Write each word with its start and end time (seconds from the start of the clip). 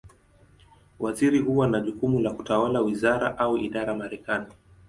Waziri 0.99 1.39
huwa 1.39 1.67
na 1.67 1.79
jukumu 1.79 2.19
la 2.19 2.31
kutawala 2.31 2.81
wizara, 2.81 3.37
au 3.37 3.57
idara 3.57 3.95
Marekani. 3.95 4.53